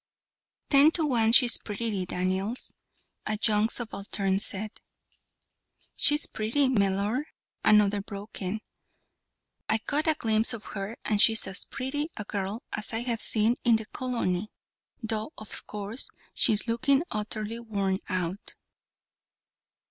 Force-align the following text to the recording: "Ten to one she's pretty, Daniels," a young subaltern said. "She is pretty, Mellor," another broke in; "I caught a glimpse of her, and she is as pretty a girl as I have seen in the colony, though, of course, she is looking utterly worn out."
"Ten 0.71 0.89
to 0.93 1.05
one 1.05 1.31
she's 1.31 1.59
pretty, 1.59 2.07
Daniels," 2.07 2.73
a 3.27 3.37
young 3.47 3.69
subaltern 3.69 4.39
said. 4.39 4.71
"She 5.95 6.15
is 6.15 6.25
pretty, 6.25 6.67
Mellor," 6.69 7.27
another 7.63 8.01
broke 8.01 8.41
in; 8.41 8.61
"I 9.69 9.77
caught 9.77 10.07
a 10.07 10.15
glimpse 10.15 10.55
of 10.55 10.63
her, 10.73 10.97
and 11.05 11.21
she 11.21 11.33
is 11.33 11.45
as 11.45 11.65
pretty 11.65 12.09
a 12.17 12.23
girl 12.23 12.63
as 12.73 12.93
I 12.93 13.01
have 13.01 13.21
seen 13.21 13.57
in 13.63 13.75
the 13.75 13.85
colony, 13.85 14.49
though, 15.03 15.33
of 15.37 15.67
course, 15.67 16.09
she 16.33 16.51
is 16.51 16.67
looking 16.67 17.03
utterly 17.11 17.59
worn 17.59 17.99
out." 18.09 18.55